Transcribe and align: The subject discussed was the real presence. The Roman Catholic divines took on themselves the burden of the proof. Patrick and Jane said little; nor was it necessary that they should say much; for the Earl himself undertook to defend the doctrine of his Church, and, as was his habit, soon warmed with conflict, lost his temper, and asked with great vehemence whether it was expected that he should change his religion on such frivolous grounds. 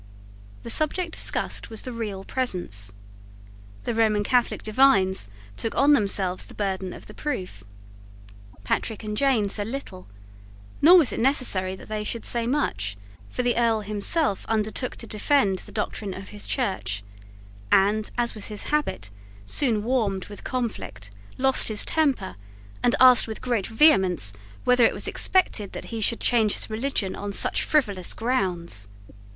The 0.63 0.71
subject 0.71 1.11
discussed 1.11 1.69
was 1.69 1.83
the 1.83 1.93
real 1.93 2.23
presence. 2.23 2.91
The 3.83 3.93
Roman 3.93 4.23
Catholic 4.23 4.63
divines 4.63 5.27
took 5.55 5.75
on 5.75 5.93
themselves 5.93 6.43
the 6.43 6.55
burden 6.55 6.91
of 6.91 7.05
the 7.05 7.13
proof. 7.13 7.63
Patrick 8.63 9.03
and 9.03 9.15
Jane 9.15 9.47
said 9.47 9.67
little; 9.67 10.07
nor 10.81 10.97
was 10.97 11.11
it 11.13 11.19
necessary 11.19 11.75
that 11.75 11.87
they 11.87 12.03
should 12.03 12.25
say 12.25 12.47
much; 12.47 12.97
for 13.29 13.43
the 13.43 13.55
Earl 13.55 13.81
himself 13.81 14.43
undertook 14.49 14.95
to 14.95 15.05
defend 15.05 15.59
the 15.59 15.71
doctrine 15.71 16.15
of 16.15 16.29
his 16.29 16.47
Church, 16.47 17.03
and, 17.71 18.09
as 18.17 18.33
was 18.33 18.47
his 18.47 18.63
habit, 18.73 19.11
soon 19.45 19.83
warmed 19.83 20.29
with 20.29 20.43
conflict, 20.43 21.11
lost 21.37 21.67
his 21.67 21.85
temper, 21.85 22.37
and 22.81 22.95
asked 22.99 23.27
with 23.27 23.39
great 23.39 23.67
vehemence 23.67 24.33
whether 24.63 24.83
it 24.83 24.95
was 24.95 25.07
expected 25.07 25.73
that 25.73 25.85
he 25.93 26.01
should 26.01 26.19
change 26.21 26.53
his 26.53 26.71
religion 26.71 27.15
on 27.15 27.31
such 27.31 27.61
frivolous 27.61 28.15
grounds. 28.15 28.87